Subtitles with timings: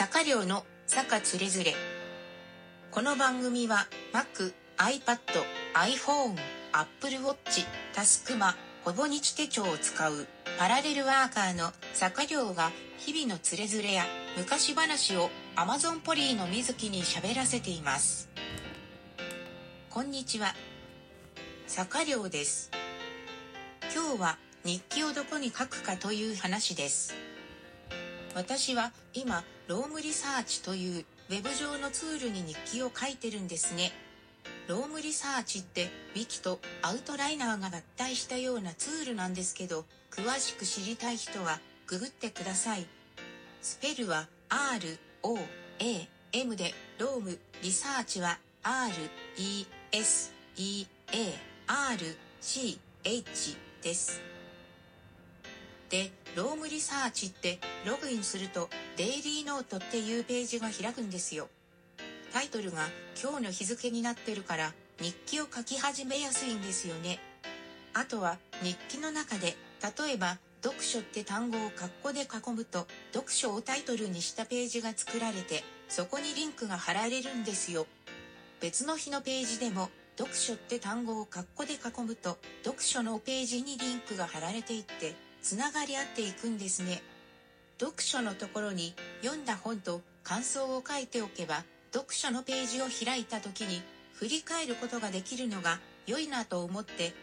[0.00, 1.74] 坂寮の坂つれづれ
[2.90, 5.18] この番組は Mac、iPad、
[5.74, 6.38] iPhone、
[6.72, 10.26] Apple Watch、タスクマ、ほぼ日手帳を使う
[10.58, 14.04] パラレルワーカーの坂寮が日々のつれづれや
[14.38, 18.30] 昔話を Amazon ポリーの水木に喋らせています。
[19.90, 20.54] こんにちは。
[21.66, 22.70] 坂寮です。
[23.94, 27.29] 今日は日記をどこに書くかという話です。
[28.34, 33.92] 私は今、 Roam Research というウェブ上のツールに日記を書いてるんですね。
[34.68, 42.86] Roam Research ってウィキとアウトライナーが合体したようなツールなんですけど、詳しく知りたい人はググってください。
[43.62, 45.36] スペルは R, O,
[45.80, 48.92] A, M でロームリサーチは R,
[49.38, 51.34] E, S, E, A,
[51.66, 54.20] R, C, H です。
[55.90, 61.48] で、ロームリサーチってログインするとデイリーノートっていうページが開くんですよ。
[62.32, 62.86] タイトルが
[63.20, 67.18] 今日の日付になってるから日記を書き始めやすいんですよね。
[67.92, 77.88] あとは日記の中で例えば読書って単語を括弧で囲むと読書をタイトルにしたページが作られてそこにリンクが貼られるんですよ。
[78.60, 87.02] 別の日のページでも読書って単語を括弧で囲むと読書のページにリンクが貼られていってつながり合っていくんですね。
[87.80, 97.14] 読書のところに読んだ本と感想を書いておけば読書のページを開いた時に振り返ることができるのが良いなと思って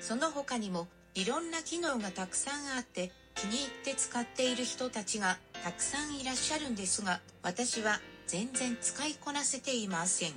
[0.00, 10.32] その他にもいろんな機能がたくさんあって気に入って使っている人たちがたくさんいらっしゃるんですが私は全然使いこなせていません。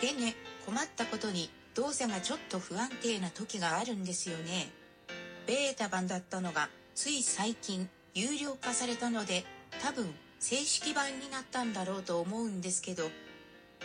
[0.00, 4.83] でね困ったことに動作がちょっと不安定な時があるんですよね。
[5.46, 9.44] ベータ版だったのがつい最近有料化されたので
[9.82, 13.10] 多分正式版になったんだろうと思うんですけど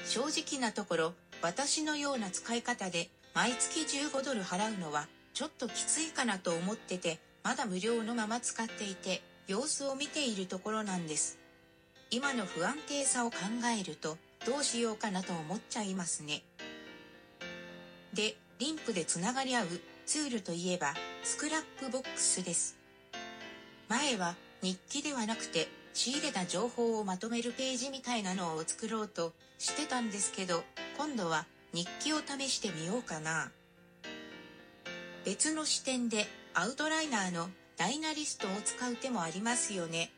[0.06, 11.40] 正直なところ私のような使い方で毎月15ドル払うのはちょっときついかなと思っててまだ無料のまま使っていて様子を見ているところなんです。
[12.12, 13.38] 今の不安定さを考
[13.80, 16.44] えるとどうしようかなと思っちゃいますね。
[18.14, 19.68] でリンクでつながり合う。
[20.10, 22.76] ツールといえば Scrapbox です。
[23.90, 24.34] 前は
[24.64, 30.64] 日記ではなくて仕入れた情報をまとめるページみたいなのを作ろうとしてたんですけど
[30.98, 33.52] 今度は日記を試してみようかな。
[35.26, 36.26] 別の視点で
[36.56, 40.10] アウトライナーの Dynalist を使う手もありますよね。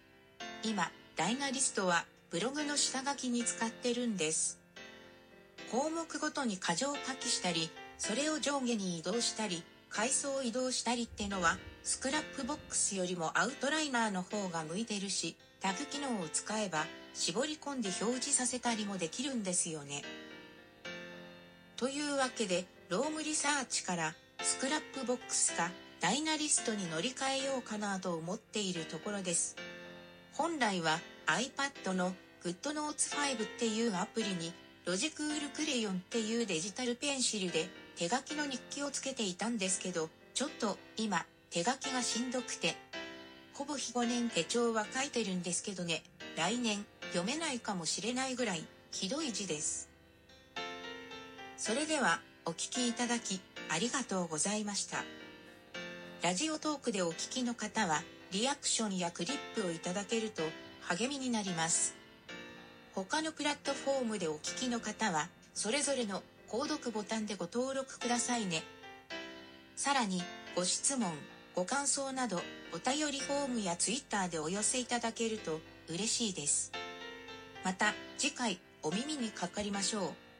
[0.63, 4.57] 今 Dynalist はブログの下書きに使ってるんです。
[5.69, 20.01] 項目ごとに箇条書きしたりそれを上下に移動したり階層移動したりってのは Scrapbox よりもアウトライナーの方が向いてるしタグ機能を使えば絞り込んで表示させたりもできるんですよね。
[21.75, 29.55] というわけで Roam Research から Scrapbox か Dynalist に乗り換えようかなと思っているところです。
[30.33, 32.13] 本来は iPad の
[32.43, 34.53] GoodNotes5 っていうアプリに
[34.85, 42.75] Logicool Crayon っていうデジタルペンシルで手書きの日記をつけていたんですけどちょっと今手書きがしんどくて
[43.53, 46.03] ほぼ日5年手帳は書いてるんですけどね
[46.35, 49.89] 来年読めないかもしれないぐらいひどい字です。
[51.57, 55.03] それではお聞きいただきありがとうございました。
[56.23, 58.01] ラジオトークでお聞きの方は
[58.31, 60.43] リアクションやクリップをいただけると
[60.81, 61.95] 励みになります。
[62.95, 68.61] 他のプラットフォームでお聞きの方はそれぞれの購読ボタンでご登録くださいね。
[69.77, 70.21] さらに
[70.53, 71.09] ご質問
[71.55, 72.41] ご感想など
[72.73, 76.73] お便りフォームや Twitter でお寄せいただけると嬉しいです。
[77.63, 80.30] また次回お耳にかかりましょう。